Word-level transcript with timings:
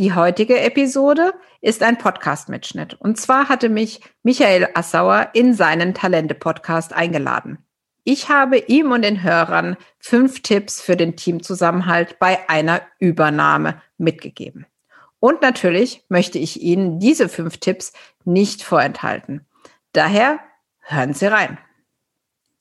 Die 0.00 0.14
heutige 0.14 0.58
Episode 0.58 1.34
ist 1.60 1.82
ein 1.82 1.98
Podcast-Mitschnitt. 1.98 2.94
Und 2.94 3.20
zwar 3.20 3.50
hatte 3.50 3.68
mich 3.68 4.00
Michael 4.22 4.68
Assauer 4.72 5.28
in 5.34 5.52
seinen 5.52 5.92
Talente-Podcast 5.92 6.94
eingeladen. 6.94 7.58
Ich 8.02 8.30
habe 8.30 8.56
ihm 8.56 8.92
und 8.92 9.02
den 9.02 9.22
Hörern 9.22 9.76
fünf 9.98 10.40
Tipps 10.40 10.80
für 10.80 10.96
den 10.96 11.16
Teamzusammenhalt 11.16 12.18
bei 12.18 12.48
einer 12.48 12.80
Übernahme 12.98 13.82
mitgegeben. 13.98 14.64
Und 15.18 15.42
natürlich 15.42 16.02
möchte 16.08 16.38
ich 16.38 16.62
Ihnen 16.62 16.98
diese 16.98 17.28
fünf 17.28 17.58
Tipps 17.58 17.92
nicht 18.24 18.62
vorenthalten. 18.62 19.46
Daher 19.92 20.40
hören 20.80 21.12
Sie 21.12 21.26
rein. 21.26 21.58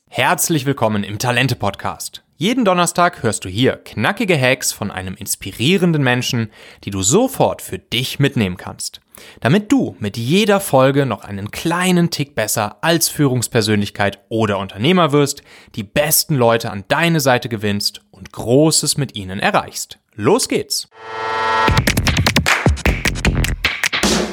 Herzlich 0.09 0.66
willkommen 0.66 1.05
im 1.05 1.19
Talente-Podcast. 1.19 2.21
Jeden 2.41 2.63
Donnerstag 2.63 3.21
hörst 3.21 3.43
du 3.43 3.49
hier 3.49 3.75
knackige 3.75 4.39
Hacks 4.39 4.71
von 4.71 4.91
einem 4.91 5.13
inspirierenden 5.16 6.02
Menschen, 6.02 6.49
die 6.85 6.89
du 6.89 7.02
sofort 7.02 7.61
für 7.61 7.80
dich 7.80 8.17
mitnehmen 8.17 8.55
kannst. 8.55 9.02
Damit 9.41 9.73
du 9.73 9.97
mit 9.99 10.16
jeder 10.16 10.61
Folge 10.61 11.05
noch 11.05 11.25
einen 11.25 11.52
kleinen 11.52 12.11
Tick 12.11 12.36
besser 12.36 12.78
als 12.80 13.09
Führungspersönlichkeit 13.09 14.22
oder 14.30 14.58
Unternehmer 14.58 15.11
wirst, 15.11 15.44
die 15.75 15.83
besten 15.83 16.36
Leute 16.36 16.72
an 16.72 16.86
deine 16.88 17.19
Seite 17.19 17.50
gewinnst 17.50 18.05
und 18.09 18.31
Großes 18.31 18.95
mit 18.95 19.17
ihnen 19.17 19.41
erreichst. 19.41 20.00
Los 20.16 20.47
geht's! 20.47 20.88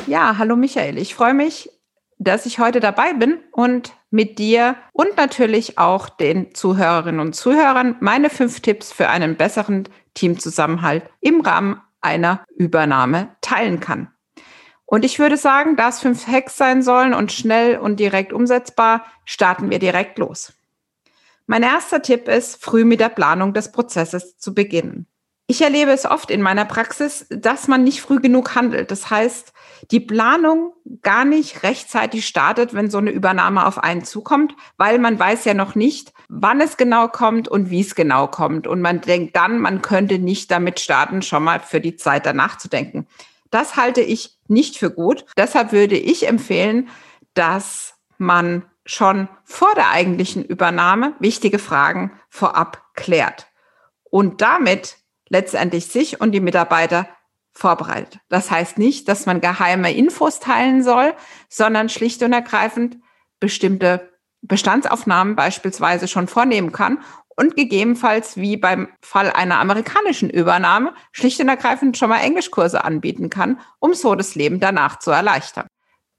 Ja, 0.07 0.39
hallo 0.39 0.55
Michael. 0.55 0.97
Ich 0.99 1.17
freue 1.17 1.35
mich, 1.35 1.71
dass 2.19 2.47
ich 2.47 2.59
heute 2.59 2.81
dabei 2.81 3.13
bin 3.13 3.39
und 3.53 3.93
mit 4.11 4.39
dir 4.39 4.77
und 4.93 5.17
natürlich 5.17 5.79
auch 5.79 6.09
den 6.09 6.55
Zuhörerinnen 6.55 7.21
und 7.21 7.35
Zuhörern 7.35 7.97
meine 8.01 8.31
fünf 8.31 8.61
Tipps 8.61 8.93
für 8.93 9.09
einen 9.09 9.37
besseren 9.37 9.89
Teamzusammenhalt 10.15 11.05
im 11.21 11.41
Rahmen 11.41 11.81
einer 12.01 12.45
Übernahme 12.57 13.37
teilen 13.41 13.81
kann. 13.81 14.11
Und 14.87 15.05
ich 15.05 15.19
würde 15.19 15.37
sagen, 15.37 15.77
da 15.77 15.89
es 15.89 15.99
fünf 15.99 16.27
Hacks 16.29 16.57
sein 16.57 16.83
sollen 16.83 17.13
und 17.13 17.33
schnell 17.33 17.79
und 17.79 17.99
direkt 17.99 18.33
umsetzbar, 18.33 19.05
starten 19.25 19.69
wir 19.69 19.81
direkt 19.81 20.19
los. 20.19 20.53
Mein 21.47 21.65
erster 21.65 22.03
Tipp 22.03 22.29
ist, 22.29 22.63
früh 22.63 22.85
mit 22.85 23.01
der 23.01 23.09
Planung 23.09 23.53
des 23.53 23.73
Prozesses 23.73 24.39
zu 24.39 24.55
beginnen. 24.55 25.07
Ich 25.49 25.63
erlebe 25.63 25.93
es 25.93 26.07
oft 26.07 26.33
in 26.33 26.43
meiner 26.43 26.65
Praxis, 26.65 27.27
dass 27.31 27.69
man 27.69 27.85
nicht 27.85 28.01
früh 28.01 28.19
genug 28.19 28.57
handelt. 28.57 28.91
Das 28.91 29.11
heißt, 29.11 29.53
die 29.93 30.01
Planung 30.01 30.73
gar 31.03 31.25
nicht 31.25 31.63
rechtzeitig 31.63 32.27
startet, 32.27 32.75
wenn 32.75 32.91
so 32.91 32.99
eine 32.99 33.13
Übernahme 33.13 33.65
auf 33.65 33.79
einen 33.79 34.03
zukommt, 34.03 34.57
weil 34.77 34.99
man 34.99 35.17
weiß 35.19 35.45
ja 35.45 35.55
noch 35.55 35.77
nicht, 35.77 36.13
wann 36.29 36.61
es 36.61 36.77
genau 36.77 37.07
kommt 37.07 37.47
und 37.47 37.71
wie 37.71 37.81
es 37.81 37.95
genau 37.95 38.27
kommt. 38.27 38.67
Und 38.67 38.81
man 38.81 39.01
denkt 39.01 39.37
dann, 39.37 39.61
man 39.61 39.83
könnte 39.83 40.19
nicht 40.19 40.51
damit 40.51 40.81
starten, 40.81 41.23
schon 41.23 41.45
mal 41.45 41.61
für 41.61 41.81
die 41.81 41.95
Zeit 41.95 42.27
danach 42.27 42.59
zu 42.59 42.69
denken. 42.69 43.07
Das 43.53 43.77
halte 43.77 44.01
ich 44.01 44.37
nicht 44.49 44.77
für 44.77 44.91
gut. 44.91 45.25
Deshalb 45.37 45.71
würde 45.71 45.97
ich 45.97 46.27
empfehlen, 46.27 46.89
dass 47.35 47.95
man 48.19 48.65
schon 48.85 49.29
vor 49.45 49.73
der 49.77 49.91
eigentlichen 49.91 50.45
Übernahme 50.45 51.15
wichtige 51.21 51.61
Fragen 51.61 52.13
vorab 52.29 52.83
klärt 52.95 53.47
und 54.11 54.41
damit 54.41 54.97
letztendlich 55.29 55.87
sich 55.87 56.21
und 56.21 56.33
die 56.33 56.41
Mitarbeiter 56.41 57.09
vorbereitet. 57.53 58.21
Das 58.29 58.51
heißt 58.51 58.79
nicht, 58.79 59.09
dass 59.09 59.27
man 59.27 59.41
geheime 59.41 59.93
Infos 59.93 60.41
teilen 60.41 60.83
soll, 60.83 61.15
sondern 61.49 61.89
schlicht 61.89 62.23
und 62.23 62.33
ergreifend 62.33 62.99
bestimmte 63.41 64.11
Bestandsaufnahmen 64.43 65.37
beispielsweise 65.37 66.07
schon 66.09 66.29
vornehmen 66.29 66.73
kann 66.73 66.99
und 67.37 67.57
gegebenenfalls 67.57 68.37
wie 68.37 68.57
beim 68.57 68.89
Fall 69.01 69.31
einer 69.31 69.59
amerikanischen 69.59 70.31
Übernahme 70.31 70.95
schlicht 71.13 71.41
und 71.41 71.49
ergreifend 71.49 71.97
schon 71.97 72.09
mal 72.09 72.21
Englischkurse 72.21 72.85
anbieten 72.85 73.31
kann, 73.31 73.61
um 73.79 73.95
so 73.95 74.15
das 74.15 74.35
Leben 74.35 74.61
danach 74.61 74.99
zu 74.99 75.11
erleichtern. 75.11 75.67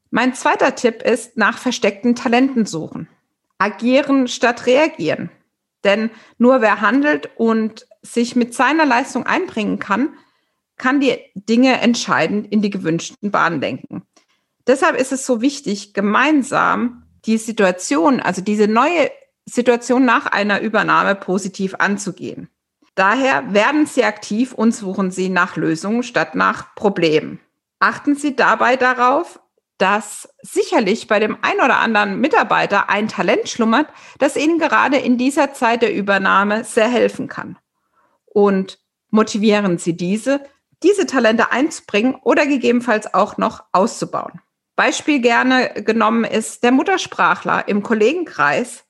Mein 0.09 0.33
zweiter 0.33 0.75
Tipp 0.75 1.01
ist 1.01 1.37
nach 1.37 1.57
versteckten 1.57 2.15
Talenten 2.15 2.65
suchen. 2.65 3.09
Agieren 3.57 4.27
statt 4.27 4.65
reagieren. 4.65 5.29
Denn 5.87 6.11
nur 6.37 6.59
wer 6.59 6.81
handelt 6.81 7.29
und 7.37 7.87
sich 8.01 8.35
mit 8.35 8.53
seiner 8.53 8.85
Leistung 8.85 9.25
einbringen 9.25 9.79
kann, 9.79 10.09
kann 10.75 10.99
die 10.99 11.17
Dinge 11.33 11.79
entscheidend 11.79 12.51
in 12.51 12.61
die 12.61 12.69
gewünschten 12.69 13.31
Bahnen 13.31 13.61
lenken. 13.61 14.03
Deshalb 14.67 14.99
ist 14.99 15.13
es 15.13 15.25
so 15.25 15.41
wichtig, 15.41 15.93
gemeinsam 15.93 17.03
die 17.25 17.37
Situation, 17.37 18.19
also 18.19 18.41
diese 18.41 18.67
neue 18.67 19.09
Situation 19.45 20.03
nach 20.03 20.25
einer 20.25 20.59
Übernahme 20.59 21.15
positiv 21.15 21.73
anzugehen. 21.79 22.49
Daher 22.95 23.53
werden 23.53 23.85
Sie 23.85 24.03
aktiv 24.03 24.53
und 24.53 24.75
suchen 24.75 25.09
Sie 25.09 25.29
nach 25.29 25.55
Lösungen 25.55 26.03
statt 26.03 26.35
nach 26.35 26.75
Problemen. 26.75 27.39
Achten 27.79 28.15
Sie 28.15 28.35
dabei 28.35 28.75
darauf, 28.75 29.39
dass 29.77 30.29
sicherlich 30.41 31.07
bei 31.07 31.19
dem 31.19 31.37
ein 31.41 31.57
oder 31.57 31.77
anderen 31.79 32.19
Mitarbeiter 32.19 32.89
ein 32.89 33.07
Talent 33.07 33.47
schlummert, 33.47 33.87
das 34.17 34.35
Ihnen 34.35 34.59
gerade 34.59 34.97
in 34.97 35.17
dieser 35.17 35.53
Zeit 35.53 35.81
der 35.81 35.93
Übernahme 35.93 36.63
sehr 36.63 36.87
helfen 36.87 37.27
kann. 37.27 37.57
Und 38.25 38.79
motivieren 39.09 39.77
Sie 39.77 39.95
diese, 39.95 40.41
diese 40.83 41.05
Talente 41.05 41.51
einzubringen 41.51 42.15
oder 42.23 42.45
gegebenenfalls 42.45 43.13
auch 43.13 43.37
noch 43.37 43.63
auszubauen. 43.71 44.41
Beispiel 44.75 45.21
gerne 45.21 45.73
genommen 45.73 46.23
ist 46.23 46.63
der 46.63 46.71
Muttersprachler 46.71 47.67
im 47.67 47.81
Kollegenkreis, 47.81 48.85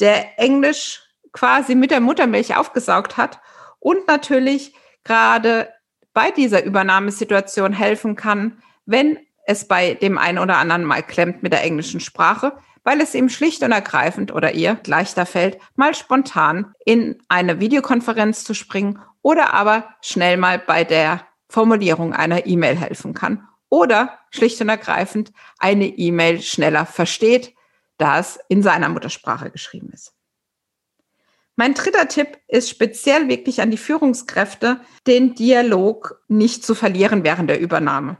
der 0.00 0.38
Englisch 0.38 1.02
quasi 1.32 1.74
mit 1.74 1.90
der 1.90 2.00
Muttermilch 2.00 2.56
aufgesaugt 2.56 3.16
hat 3.16 3.40
und 3.78 4.06
natürlich 4.08 4.74
gerade 5.04 5.72
bei 6.12 6.32
dieser 6.32 6.64
Übernahmesituation 6.64 7.72
helfen 7.72 8.16
kann, 8.16 8.60
wenn 8.84 9.18
es 9.48 9.66
bei 9.66 9.94
dem 9.94 10.18
einen 10.18 10.38
oder 10.38 10.58
anderen 10.58 10.84
mal 10.84 11.02
klemmt 11.02 11.42
mit 11.42 11.54
der 11.54 11.62
englischen 11.62 12.00
Sprache, 12.00 12.58
weil 12.84 13.00
es 13.00 13.14
ihm 13.14 13.30
schlicht 13.30 13.62
und 13.62 13.72
ergreifend 13.72 14.30
oder 14.30 14.52
ihr 14.52 14.78
leichter 14.86 15.24
fällt, 15.24 15.58
mal 15.74 15.94
spontan 15.94 16.74
in 16.84 17.18
eine 17.28 17.58
Videokonferenz 17.58 18.44
zu 18.44 18.52
springen 18.52 18.98
oder 19.22 19.54
aber 19.54 19.88
schnell 20.02 20.36
mal 20.36 20.58
bei 20.58 20.84
der 20.84 21.26
Formulierung 21.48 22.12
einer 22.12 22.46
E-Mail 22.46 22.76
helfen 22.76 23.14
kann 23.14 23.48
oder 23.70 24.18
schlicht 24.30 24.60
und 24.60 24.68
ergreifend 24.68 25.32
eine 25.58 25.86
E-Mail 25.86 26.42
schneller 26.42 26.84
versteht, 26.84 27.54
da 27.96 28.18
es 28.18 28.38
in 28.50 28.62
seiner 28.62 28.90
Muttersprache 28.90 29.50
geschrieben 29.50 29.88
ist. 29.94 30.12
Mein 31.56 31.72
dritter 31.72 32.06
Tipp 32.06 32.38
ist 32.48 32.68
speziell 32.68 33.28
wirklich 33.28 33.62
an 33.62 33.70
die 33.70 33.78
Führungskräfte, 33.78 34.80
den 35.06 35.34
Dialog 35.34 36.22
nicht 36.28 36.66
zu 36.66 36.74
verlieren 36.74 37.24
während 37.24 37.48
der 37.48 37.60
Übernahme. 37.60 38.18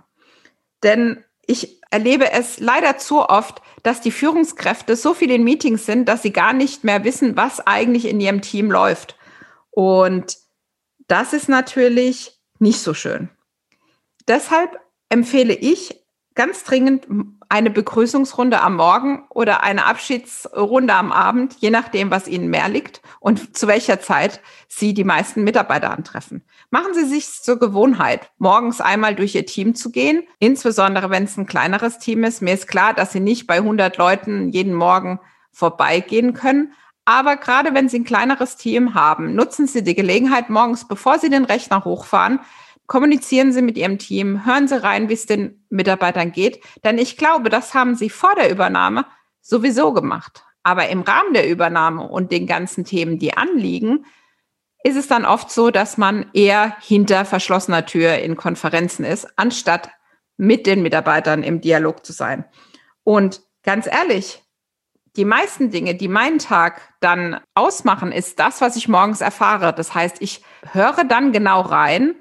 Denn 0.83 1.25
ich 1.47 1.81
erlebe 1.91 2.31
es 2.31 2.61
leider 2.61 2.99
zu 2.99 3.21
oft, 3.21 3.63
dass 3.83 4.01
die 4.01 4.11
Führungskräfte 4.11 4.97
so 4.97 5.15
viel 5.15 5.31
in 5.31 5.45
Meetings 5.45 5.87
sind, 5.87 6.07
dass 6.07 6.23
sie 6.23 6.33
gar 6.33 6.53
nicht 6.53 6.85
mehr 6.85 7.05
wissen, 7.05 7.37
was 7.37 7.67
eigentlich 7.67 8.05
in 8.07 8.21
ihrem 8.21 8.43
Team 8.43 8.71
läuft. 8.71 9.17
Und 9.71 10.37
das 11.07 11.33
ist 11.33 11.49
natürlich 11.49 12.39
nicht 12.59 12.81
so 12.81 12.93
schön. 12.93 13.31
Deshalb 14.27 14.79
empfehle 15.09 15.55
ich 15.55 15.99
ganz 16.39 16.63
dringend 16.63 17.09
eine 17.49 17.69
Begrüßungsrunde 17.69 18.61
am 18.61 18.77
Morgen 18.77 19.25
oder 19.29 19.65
eine 19.65 19.87
Abschiedsrunde 19.87 20.95
am 20.95 21.11
Abend, 21.11 21.57
je 21.59 21.71
nachdem, 21.71 22.13
was 22.13 22.29
Ihnen 22.29 22.49
mehr 22.49 22.69
liegt 22.69 23.03
und 23.19 23.57
zu 23.57 23.67
welcher 23.67 24.01
Zeit 24.01 24.41
Sie 24.69 24.95
die 24.95 25.03
meisten 25.03 25.43
Mitarbeiter 25.43 25.91
antreffen. 25.91 26.45
Machen 26.71 26.95
Sie 26.95 27.07
sich 27.07 27.43
zur 27.43 27.59
Gewohnheit, 27.59 28.31
morgens 28.39 28.81
einmal 28.81 29.17
durch 29.17 29.35
Ihr 29.35 29.47
Team 29.47 29.75
zu 29.75 29.91
gehen, 29.91 30.23
insbesondere 30.39 31.11
wenn 31.11 31.25
es 31.25 31.37
ein 31.37 31.47
kleineres 31.47 31.99
Team 31.99 32.23
ist. 32.23 32.41
Mir 32.41 32.55
ist 32.55 32.69
klar, 32.69 32.95
dass 32.95 33.11
Sie 33.11 33.21
nicht 33.21 33.49
bei 33.49 33.57
100 33.57 33.97
Leuten 33.97 34.51
jeden 34.51 34.75
Morgen 34.75 35.19
vorbeigehen 35.51 36.35
können, 36.35 36.73
aber 37.05 37.37
gerade 37.37 37.75
wenn 37.75 37.89
Sie 37.89 37.99
ein 37.99 38.05
kleineres 38.05 38.57
Team 38.57 38.95
haben, 38.95 39.35
nutzen 39.35 39.67
Sie 39.67 39.83
die 39.83 39.97
Gelegenheit 39.97 40.51
morgens, 40.51 40.87
bevor 40.87 41.19
Sie 41.19 41.31
den 41.31 41.47
Rechner 41.47 41.85
hochfahren, 41.85 42.39
kommunizieren 42.89 43.53
Sie 43.53 43.63
mit 43.63 43.79
Ihrem 43.79 43.99
Team, 43.99 44.45
hören 44.45 44.67
Sie 44.67 44.83
rein, 44.83 45.09
wie 45.09 45.15
es 45.15 45.27
den 45.27 45.65
Mitarbeitern 45.71 46.33
geht. 46.33 46.61
Denn 46.83 46.99
ich 46.99 47.17
glaube, 47.17 47.51
das 47.51 47.75
haben 47.75 47.95
Sie 47.95 48.11
vor 48.11 48.35
der 48.35 48.51
Übernahme 48.51 49.07
sowieso 49.41 49.93
gemacht. 49.93 50.43
Aber 50.65 50.89
im 50.89 51.03
Rahmen 51.03 51.35
der 51.35 51.49
Übernahme 51.49 52.09
und 52.09 52.33
den 52.33 52.47
ganzen 52.47 52.85
Themen, 52.85 53.19
die 53.19 53.37
anliegen, 53.37 54.07
ist 54.83 54.97
es 54.97 55.07
dann 55.07 55.25
oft 55.25 55.51
so, 55.51 55.71
dass 55.71 55.99
man 55.99 56.31
eher 56.33 56.77
hinter 56.81 57.25
verschlossener 57.25 57.87
Tür 57.87 58.17
in 58.17 58.37
Konferenzen 58.37 59.05
ist, 59.05 59.29
anstatt 59.37 59.91
mit 60.37 60.67
den 60.67 60.83
Mitarbeitern 60.83 61.43
im 61.43 61.61
Dialog 61.61 62.05
zu 62.07 62.13
sein. 62.13 62.45
Und 63.05 63.43
ganz 63.65 63.87
ehrlich, 63.87 64.43
die 65.17 65.25
meisten 65.25 65.71
Dinge, 65.71 65.95
die 65.95 66.09
meinen 66.09 66.39
Tag 66.39 66.81
dann 67.01 67.41
ausmachen, 67.55 68.13
ist 68.13 68.39
das, 68.39 68.61
was 68.61 68.77
ich 68.77 68.89
morgens 68.89 69.21
erfahre. 69.21 69.75
Das 69.75 69.95
heißt, 69.95 70.19
ich 70.21 70.43
höre 70.73 71.05
dann 71.05 71.33
genau 71.33 71.61
rein, 71.61 72.15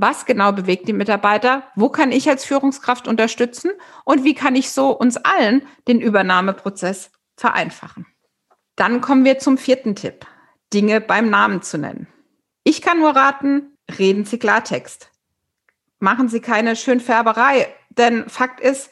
was 0.00 0.26
genau 0.26 0.52
bewegt 0.52 0.88
die 0.88 0.92
Mitarbeiter, 0.92 1.64
wo 1.74 1.88
kann 1.88 2.12
ich 2.12 2.28
als 2.28 2.44
Führungskraft 2.44 3.08
unterstützen 3.08 3.70
und 4.04 4.24
wie 4.24 4.34
kann 4.34 4.54
ich 4.54 4.70
so 4.70 4.90
uns 4.90 5.16
allen 5.16 5.66
den 5.88 6.00
Übernahmeprozess 6.00 7.10
vereinfachen. 7.36 8.06
Dann 8.76 9.00
kommen 9.00 9.24
wir 9.24 9.38
zum 9.38 9.58
vierten 9.58 9.96
Tipp, 9.96 10.26
Dinge 10.72 11.00
beim 11.00 11.30
Namen 11.30 11.62
zu 11.62 11.78
nennen. 11.78 12.06
Ich 12.62 12.82
kann 12.82 13.00
nur 13.00 13.16
raten, 13.16 13.76
reden 13.98 14.24
Sie 14.24 14.38
Klartext. 14.38 15.10
Machen 15.98 16.28
Sie 16.28 16.40
keine 16.40 16.76
Schönfärberei, 16.76 17.66
denn 17.90 18.28
Fakt 18.28 18.60
ist, 18.60 18.90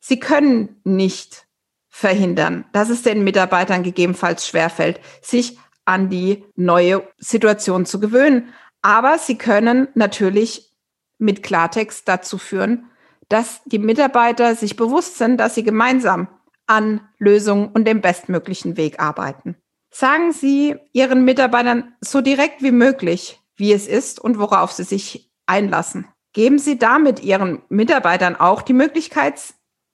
Sie 0.00 0.20
können 0.20 0.80
nicht 0.84 1.46
verhindern, 1.88 2.64
dass 2.72 2.90
es 2.90 3.02
den 3.02 3.24
Mitarbeitern 3.24 3.82
gegebenenfalls 3.82 4.46
schwerfällt, 4.46 5.00
sich 5.20 5.58
an 5.84 6.10
die 6.10 6.44
neue 6.54 7.08
Situation 7.18 7.86
zu 7.86 8.00
gewöhnen. 8.00 8.52
Aber 8.82 9.18
sie 9.18 9.36
können 9.36 9.88
natürlich 9.94 10.72
mit 11.18 11.42
Klartext 11.42 12.06
dazu 12.08 12.38
führen, 12.38 12.86
dass 13.28 13.60
die 13.64 13.78
Mitarbeiter 13.78 14.54
sich 14.54 14.76
bewusst 14.76 15.18
sind, 15.18 15.38
dass 15.38 15.54
sie 15.54 15.64
gemeinsam 15.64 16.28
an 16.66 17.00
Lösungen 17.18 17.68
und 17.68 17.86
dem 17.86 18.00
bestmöglichen 18.00 18.76
Weg 18.76 19.00
arbeiten. 19.00 19.56
Sagen 19.90 20.32
Sie 20.32 20.76
Ihren 20.92 21.24
Mitarbeitern 21.24 21.94
so 22.00 22.20
direkt 22.20 22.62
wie 22.62 22.72
möglich, 22.72 23.40
wie 23.56 23.72
es 23.72 23.86
ist 23.86 24.20
und 24.20 24.38
worauf 24.38 24.72
sie 24.72 24.82
sich 24.82 25.30
einlassen. 25.46 26.06
Geben 26.32 26.58
Sie 26.58 26.78
damit 26.78 27.22
Ihren 27.22 27.62
Mitarbeitern 27.68 28.36
auch 28.36 28.62
die 28.62 28.74
Möglichkeit, 28.74 29.40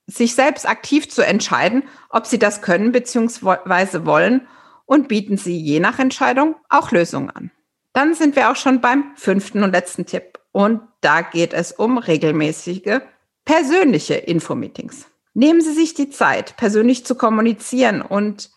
sich 0.06 0.34
selbst 0.34 0.68
aktiv 0.68 1.08
zu 1.08 1.24
entscheiden, 1.24 1.84
ob 2.10 2.26
sie 2.26 2.38
das 2.38 2.62
können 2.62 2.90
bzw. 2.90 4.04
wollen 4.04 4.48
und 4.86 5.08
bieten 5.08 5.36
Sie 5.36 5.56
je 5.56 5.78
nach 5.78 5.98
Entscheidung 6.00 6.56
auch 6.68 6.90
Lösungen 6.90 7.30
an. 7.30 7.50
Dann 7.92 8.14
sind 8.14 8.36
wir 8.36 8.50
auch 8.50 8.56
schon 8.56 8.80
beim 8.80 9.12
fünften 9.16 9.62
und 9.62 9.72
letzten 9.72 10.06
Tipp 10.06 10.38
und 10.52 10.80
da 11.00 11.22
geht 11.22 11.52
es 11.52 11.72
um 11.72 11.98
regelmäßige 11.98 13.00
persönliche 13.44 14.14
Infomeetings. 14.14 15.06
Nehmen 15.34 15.60
Sie 15.60 15.72
sich 15.72 15.94
die 15.94 16.10
Zeit, 16.10 16.56
persönlich 16.56 17.04
zu 17.06 17.14
kommunizieren 17.14 18.02
und 18.02 18.50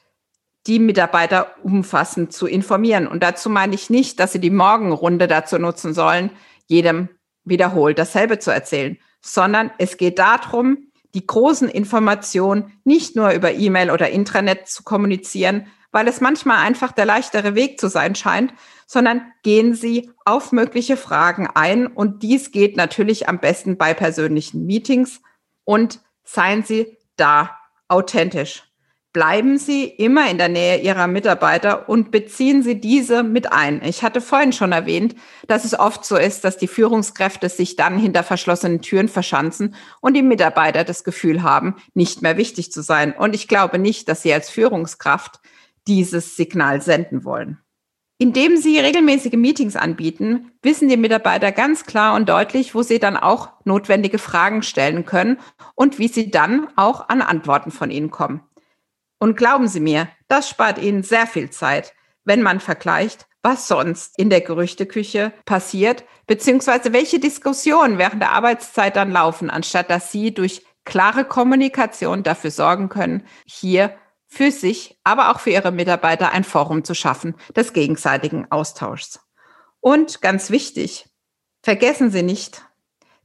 die 0.68 0.80
Mitarbeiter 0.80 1.56
umfassend 1.64 2.34
zu 2.34 2.48
informieren. 2.48 3.08
Und 3.08 3.24
dazu 3.24 3.50
meine 3.50 3.76
ich 3.76 3.90
nicht, 3.90 4.20
dass 4.20 4.34
Sie 4.34 4.40
die 4.40 4.50
Morgenrunde 4.50 5.28
dazu 5.28 5.58
nutzen 5.58 5.94
sollen, 5.94 6.32
jedem 6.68 7.10
wiederholt 7.44 8.00
dasselbe 8.00 8.40
zu 8.40 8.52
erzählen, 8.52 8.98
sondern 9.22 9.72
es 9.78 9.98
geht 9.98 10.20
darum, 10.20 10.92
die 11.14 11.26
großen 11.26 11.70
Informationen 11.70 12.74
nicht 12.84 13.16
nur 13.16 13.32
über 13.32 13.54
E-Mail 13.54 13.92
oder 13.92 14.10
Intranet 14.10 14.68
zu 14.68 14.84
kommunizieren, 14.84 15.68
weil 15.92 16.08
es 16.08 16.20
manchmal 16.20 16.58
einfach 16.58 16.92
der 16.92 17.06
leichtere 17.06 17.56
Weg 17.56 17.80
zu 17.80 17.88
sein 17.88 18.16
scheint, 18.16 18.54
sondern 18.86 19.22
gehen 19.44 19.74
Sie 19.74 20.12
auf 20.26 20.52
mögliche 20.52 20.98
Fragen 20.98 21.48
ein. 21.54 21.88
Und 21.88 22.24
dies 22.24 22.52
geht 22.52 22.78
natürlich 22.78 23.28
am 23.28 23.40
besten 23.40 23.78
bei 23.78 23.94
persönlichen 23.94 24.66
Meetings 24.66 25.22
und 25.64 26.02
seien 26.24 26.64
Sie 26.64 26.98
da 27.16 27.58
authentisch. 27.88 28.64
Bleiben 29.16 29.58
Sie 29.58 29.86
immer 29.86 30.30
in 30.30 30.38
der 30.38 30.50
Nähe 30.50 30.82
Ihrer 30.82 31.08
Mitarbeiter 31.08 31.88
und 31.88 32.12
beziehen 32.12 32.64
Sie 32.64 32.82
diese 32.82 33.24
mit 33.24 33.50
ein. 33.50 33.82
Ich 33.82 34.04
hatte 34.04 34.20
vorhin 34.20 34.52
schon 34.52 34.74
erwähnt, 34.74 35.16
dass 35.48 35.64
es 35.64 35.80
oft 35.80 36.04
so 36.04 36.18
ist, 36.18 36.44
dass 36.44 36.58
die 36.58 36.68
Führungskräfte 36.68 37.48
sich 37.48 37.78
dann 37.78 37.98
hinter 37.98 38.24
verschlossenen 38.24 38.82
Türen 38.82 39.08
verschanzen 39.08 39.74
und 40.02 40.16
die 40.16 40.22
Mitarbeiter 40.22 40.84
das 40.84 41.06
Gefühl 41.06 41.44
haben, 41.44 41.78
nicht 41.94 42.24
mehr 42.24 42.36
wichtig 42.36 42.74
zu 42.74 42.82
sein. 42.82 43.14
Und 43.14 43.34
ich 43.34 43.48
glaube 43.48 43.80
nicht, 43.80 44.10
dass 44.10 44.22
Sie 44.22 44.34
als 44.34 44.50
Führungskraft 44.50 45.40
dieses 45.88 46.36
Signal 46.36 46.82
senden 46.82 47.24
wollen. 47.24 47.60
Indem 48.18 48.56
Sie 48.56 48.80
regelmäßige 48.80 49.34
Meetings 49.34 49.76
anbieten, 49.76 50.52
wissen 50.62 50.88
die 50.88 50.96
Mitarbeiter 50.96 51.52
ganz 51.52 51.86
klar 51.86 52.16
und 52.16 52.30
deutlich, 52.30 52.74
wo 52.74 52.82
sie 52.82 53.00
dann 53.00 53.18
auch 53.18 53.50
notwendige 53.66 54.20
Fragen 54.20 54.64
stellen 54.64 55.06
können 55.06 55.38
und 55.76 56.00
wie 56.00 56.08
sie 56.08 56.32
dann 56.32 56.70
auch 56.78 57.10
an 57.10 57.22
Antworten 57.22 57.72
von 57.72 57.92
Ihnen 57.92 58.12
kommen. 58.12 58.42
Und 59.20 59.36
glauben 59.36 59.68
Sie 59.68 59.82
mir, 59.82 60.08
das 60.30 60.48
spart 60.48 60.78
Ihnen 60.78 61.04
sehr 61.04 61.28
viel 61.28 61.50
Zeit, 61.50 61.94
wenn 62.24 62.42
man 62.42 62.62
vergleicht, 62.62 63.28
was 63.44 63.68
sonst 63.68 64.18
in 64.18 64.30
der 64.30 64.42
Gerüchteküche 64.42 65.34
passiert, 65.46 66.06
beziehungsweise 66.26 66.94
welche 66.94 67.20
Diskussionen 67.20 67.98
während 67.98 68.22
der 68.22 68.32
Arbeitszeit 68.32 68.96
dann 68.96 69.12
laufen, 69.12 69.50
anstatt 69.50 69.90
dass 69.90 70.12
Sie 70.12 70.34
durch 70.34 70.66
klare 70.86 71.26
Kommunikation 71.26 72.24
dafür 72.24 72.52
sorgen 72.52 72.88
können, 72.90 73.28
hier 73.46 73.96
für 74.36 74.52
sich, 74.52 75.00
aber 75.06 75.32
auch 75.32 75.40
für 75.40 75.52
ihre 75.52 75.72
Mitarbeiter 75.72 76.34
ein 76.34 76.44
Forum 76.44 76.84
zu 76.84 76.94
schaffen 76.94 77.36
des 77.56 77.72
gegenseitigen 77.72 78.52
Austauschs. 78.52 79.22
Und 79.80 80.22
ganz 80.22 80.50
wichtig, 80.50 81.08
vergessen 81.64 82.12
Sie 82.12 82.22
nicht, 82.22 82.62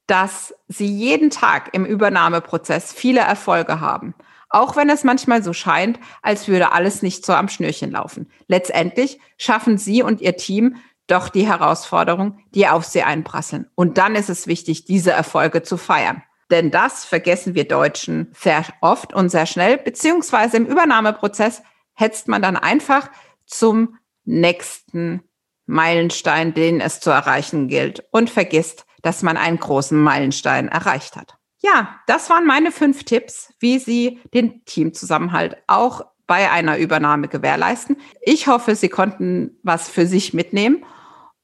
dass 0.06 0.54
Sie 0.68 0.86
jeden 0.86 1.30
Tag 1.30 1.74
im 1.74 1.84
Übernahmeprozess 1.84 2.92
viele 2.92 3.20
Erfolge 3.20 3.80
haben. 3.80 4.14
Auch 4.50 4.76
wenn 4.76 4.88
es 4.88 5.02
manchmal 5.02 5.42
so 5.42 5.52
scheint, 5.52 5.98
als 6.22 6.46
würde 6.46 6.70
alles 6.70 7.02
nicht 7.02 7.26
so 7.26 7.32
am 7.32 7.48
Schnürchen 7.48 7.90
laufen. 7.90 8.30
Letztendlich 8.46 9.18
schaffen 9.36 9.78
Sie 9.78 10.04
und 10.04 10.20
Ihr 10.20 10.36
Team 10.36 10.76
doch 11.08 11.28
die 11.28 11.46
Herausforderung, 11.46 12.38
die 12.54 12.68
auf 12.68 12.84
Sie 12.84 13.02
einprasseln. 13.02 13.66
Und 13.74 13.98
dann 13.98 14.14
ist 14.14 14.30
es 14.30 14.46
wichtig, 14.46 14.84
diese 14.84 15.10
Erfolge 15.10 15.62
zu 15.62 15.76
feiern. 15.76 16.22
Denn 16.50 16.70
das 16.70 17.04
vergessen 17.04 17.54
wir 17.54 17.66
Deutschen 17.66 18.32
sehr 18.38 18.64
oft 18.80 19.14
und 19.14 19.28
sehr 19.28 19.46
schnell, 19.46 19.78
beziehungsweise 19.78 20.56
im 20.56 20.66
Übernahmeprozess 20.66 21.62
hetzt 21.94 22.28
man 22.28 22.42
dann 22.42 22.56
einfach 22.56 23.10
zum 23.46 23.98
nächsten 24.24 25.22
Meilenstein, 25.66 26.54
den 26.54 26.80
es 26.80 27.00
zu 27.00 27.10
erreichen 27.10 27.68
gilt 27.68 28.04
und 28.10 28.30
vergisst, 28.30 28.86
dass 29.02 29.22
man 29.22 29.36
einen 29.36 29.58
großen 29.58 30.00
Meilenstein 30.00 30.68
erreicht 30.68 31.16
hat. 31.16 31.36
Ja, 31.58 32.00
das 32.06 32.30
waren 32.30 32.46
meine 32.46 32.72
fünf 32.72 33.04
Tipps, 33.04 33.52
wie 33.60 33.78
Sie 33.78 34.20
den 34.32 34.64
Teamzusammenhalt 34.64 35.58
auch 35.66 36.02
bei 36.26 36.50
einer 36.50 36.78
Übernahme 36.78 37.28
gewährleisten. 37.28 37.96
Ich 38.22 38.46
hoffe, 38.46 38.74
Sie 38.74 38.88
konnten 38.88 39.58
was 39.62 39.88
für 39.88 40.06
sich 40.06 40.32
mitnehmen. 40.32 40.84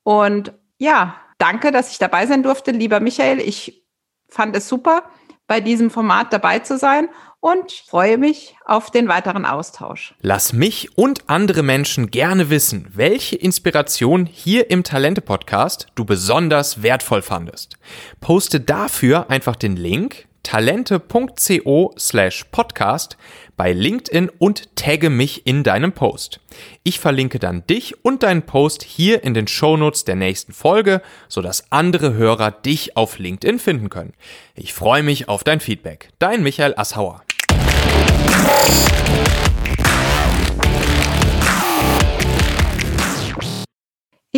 Und 0.03 0.55
ja, 0.79 1.17
danke, 1.39 1.71
dass 1.71 1.91
ich 1.91 1.99
dabei 1.99 2.27
sein 2.27 2.43
durfte, 2.43 2.71
lieber 2.71 3.01
Michael. 3.01 3.41
Ich 3.41 3.86
fand 4.29 4.57
es 4.57 4.69
super, 4.69 5.05
bei 5.47 5.61
diesem 5.61 5.91
Format 5.91 6.33
dabei 6.33 6.59
zu 6.59 6.77
sein 6.77 7.09
und 7.41 7.71
freue 7.71 8.19
mich 8.19 8.57
auf 8.65 8.91
den 8.91 9.07
weiteren 9.09 9.45
Austausch. 9.45 10.15
Lass 10.21 10.53
mich 10.53 10.99
und 10.99 11.29
andere 11.29 11.63
Menschen 11.63 12.11
gerne 12.11 12.51
wissen, 12.51 12.89
welche 12.93 13.37
Inspiration 13.37 14.27
hier 14.27 14.71
im 14.71 14.83
Talente 14.83 15.21
Podcast 15.21 15.87
du 15.95 16.05
besonders 16.05 16.83
wertvoll 16.83 17.23
fandest. 17.23 17.77
Poste 18.21 18.61
dafür 18.61 19.31
einfach 19.31 19.55
den 19.55 19.77
Link 19.77 20.26
talente.co 20.47 21.93
slash 21.99 22.45
podcast 22.53 23.17
bei 23.57 23.73
LinkedIn 23.73 24.31
und 24.39 24.77
tagge 24.77 25.11
mich 25.11 25.45
in 25.45 25.65
deinem 25.65 25.91
Post. 25.91 26.39
Ich 26.85 27.01
verlinke 27.01 27.41
dann 27.41 27.67
dich 27.67 28.05
und 28.05 28.23
deinen 28.23 28.43
Post 28.43 28.85
hier 28.85 29.25
in 29.25 29.35
den 29.35 29.49
Shownotes 29.49 30.05
der 30.05 30.15
nächsten 30.15 30.53
Folge, 30.53 31.03
sodass 31.29 31.73
andere 31.73 32.15
Hörer 32.15 32.53
dich 32.53 32.97
auf 32.97 33.19
LinkedIn 33.19 33.59
finden 33.59 33.91
können. 33.91 34.13
Ich 34.55 34.73
freue 34.73 35.03
mich 35.03 35.29
auf 35.29 35.43
dein 35.43 35.59
Feedback. 35.59 36.11
Dein 36.21 36.45
Michael 36.45 36.75
Asshauer. 36.77 37.25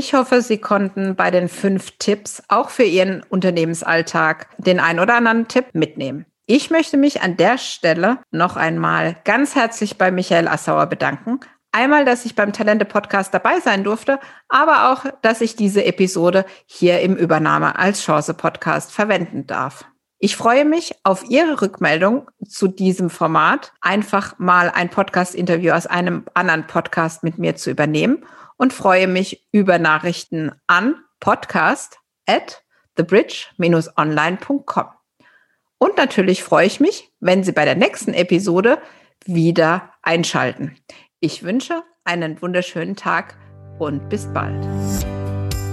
Ich 0.00 0.14
hoffe, 0.14 0.42
Sie 0.42 0.58
konnten 0.58 1.16
bei 1.16 1.32
den 1.32 1.48
fünf 1.48 1.90
Tipps 1.98 2.40
auch 2.46 2.70
für 2.70 2.84
Ihren 2.84 3.24
Unternehmensalltag 3.30 4.46
den 4.56 4.78
ein 4.78 5.00
oder 5.00 5.16
anderen 5.16 5.48
Tipp 5.48 5.64
mitnehmen. 5.72 6.24
Ich 6.46 6.70
möchte 6.70 6.96
mich 6.96 7.20
an 7.22 7.36
der 7.36 7.58
Stelle 7.58 8.20
noch 8.30 8.54
einmal 8.54 9.16
ganz 9.24 9.56
herzlich 9.56 9.98
bei 9.98 10.12
Michael 10.12 10.46
Assauer 10.46 10.86
bedanken. 10.86 11.40
Einmal, 11.72 12.04
dass 12.04 12.24
ich 12.24 12.36
beim 12.36 12.52
Talente 12.52 12.84
Podcast 12.84 13.34
dabei 13.34 13.58
sein 13.58 13.82
durfte, 13.82 14.20
aber 14.48 14.92
auch, 14.92 15.04
dass 15.22 15.40
ich 15.40 15.56
diese 15.56 15.84
Episode 15.84 16.44
hier 16.64 17.00
im 17.00 17.16
Übernahme 17.16 17.76
als 17.76 18.04
Chance 18.04 18.34
Podcast 18.34 18.92
verwenden 18.92 19.48
darf. 19.48 19.84
Ich 20.20 20.36
freue 20.36 20.64
mich 20.64 20.94
auf 21.02 21.28
Ihre 21.28 21.60
Rückmeldung 21.60 22.30
zu 22.48 22.68
diesem 22.68 23.10
Format, 23.10 23.72
einfach 23.80 24.38
mal 24.38 24.70
ein 24.72 24.90
Podcast-Interview 24.90 25.72
aus 25.72 25.88
einem 25.88 26.24
anderen 26.34 26.68
Podcast 26.68 27.24
mit 27.24 27.38
mir 27.38 27.56
zu 27.56 27.72
übernehmen 27.72 28.24
und 28.58 28.74
freue 28.74 29.08
mich 29.08 29.46
über 29.50 29.78
Nachrichten 29.78 30.52
an 30.66 30.96
podcast 31.20 31.98
at 32.26 32.62
thebridge-online.com. 32.96 34.86
Und 35.78 35.96
natürlich 35.96 36.42
freue 36.42 36.66
ich 36.66 36.80
mich, 36.80 37.10
wenn 37.20 37.44
Sie 37.44 37.52
bei 37.52 37.64
der 37.64 37.76
nächsten 37.76 38.12
Episode 38.12 38.78
wieder 39.24 39.94
einschalten. 40.02 40.76
Ich 41.20 41.42
wünsche 41.42 41.82
einen 42.04 42.40
wunderschönen 42.42 42.96
Tag. 42.96 43.36
und 43.78 44.08
bis 44.08 44.26
bald. 44.34 44.66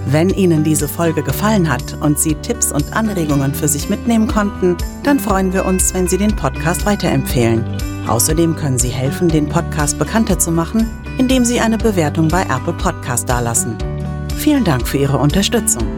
Wenn 0.06 0.30
Ihnen 0.30 0.62
diese 0.62 0.86
Folge 0.86 1.24
gefallen 1.24 1.68
hat 1.68 1.94
und 2.00 2.20
Sie 2.20 2.36
Tipps 2.36 2.70
und 2.70 2.92
Anregungen 2.92 3.52
für 3.52 3.66
sich 3.66 3.88
mitnehmen 3.88 4.28
konnten, 4.28 4.76
dann 5.02 5.18
freuen 5.18 5.52
wir 5.52 5.64
uns, 5.64 5.92
wenn 5.92 6.06
Sie 6.06 6.16
den 6.16 6.36
Podcast 6.36 6.86
weiterempfehlen. 6.86 7.95
Außerdem 8.06 8.56
können 8.56 8.78
Sie 8.78 8.88
helfen, 8.88 9.28
den 9.28 9.48
Podcast 9.48 9.98
bekannter 9.98 10.38
zu 10.38 10.50
machen, 10.50 10.88
indem 11.18 11.44
Sie 11.44 11.60
eine 11.60 11.78
Bewertung 11.78 12.28
bei 12.28 12.42
Apple 12.42 12.74
Podcast 12.74 13.28
dalassen. 13.28 13.76
Vielen 14.36 14.64
Dank 14.64 14.86
für 14.86 14.98
Ihre 14.98 15.18
Unterstützung. 15.18 15.95